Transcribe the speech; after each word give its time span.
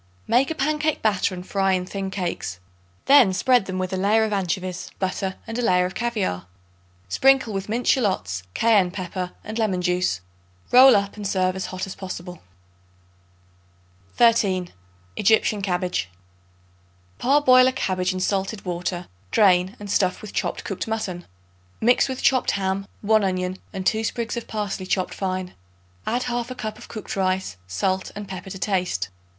Make 0.25 0.49
a 0.49 0.55
pancake 0.55 1.03
batter 1.03 1.35
and 1.35 1.45
fry 1.47 1.73
in 1.73 1.85
thin 1.85 2.09
cakes. 2.09 2.59
Then 3.05 3.33
spread 3.33 3.65
them 3.65 3.77
with 3.77 3.93
a 3.93 3.97
layer 3.97 4.23
of 4.23 4.33
anchovies, 4.33 4.89
butter 4.97 5.35
and 5.45 5.59
a 5.59 5.61
layer 5.61 5.85
of 5.85 5.93
caviare. 5.93 6.47
Sprinkle 7.07 7.53
with 7.53 7.69
minced 7.69 7.91
shallots, 7.91 8.41
cayenne 8.55 8.89
pepper 8.89 9.33
and 9.43 9.59
lemon 9.59 9.79
juice. 9.79 10.21
Roll 10.71 10.95
up 10.95 11.17
and 11.17 11.27
serve 11.27 11.55
hot 11.65 11.85
as 11.85 11.93
possible. 11.93 12.41
13. 14.15 14.69
Egyptian 15.17 15.61
Cabbage. 15.61 16.09
Parboil 17.19 17.67
a 17.67 17.71
cabbage 17.71 18.11
in 18.11 18.19
salted 18.19 18.65
water; 18.65 19.07
drain 19.29 19.77
and 19.79 19.91
stuff 19.91 20.19
with 20.23 20.33
chopped 20.33 20.63
cooked 20.63 20.87
mutton. 20.87 21.27
Mix 21.79 22.09
with 22.09 22.23
chopped 22.23 22.49
ham, 22.57 22.87
1 23.01 23.23
onion 23.23 23.59
and 23.71 23.85
2 23.85 24.03
sprigs 24.03 24.35
of 24.35 24.47
parsley 24.47 24.87
chopped 24.87 25.13
fine. 25.13 25.53
Add 26.07 26.23
1/2 26.23 26.57
cup 26.57 26.79
of 26.79 26.87
cooked 26.87 27.15
rice, 27.15 27.57
salt 27.67 28.11
and 28.15 28.27
pepper 28.27 28.49
to 28.49 28.57
taste. 28.57 29.09